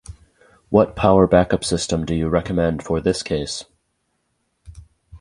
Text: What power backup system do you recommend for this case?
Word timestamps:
What 0.69 0.95
power 0.95 1.27
backup 1.27 1.63
system 1.63 2.05
do 2.05 2.15
you 2.15 2.27
recommend 2.27 2.81
for 2.81 2.99
this 3.01 3.21
case? 3.21 3.65